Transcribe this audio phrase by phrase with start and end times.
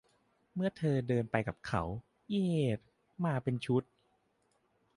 [0.55, 1.83] เมื่อเธอเดินไปกับเขา
[2.29, 2.37] เหย
[2.77, 2.79] ด
[3.25, 3.83] มาเป็นชุด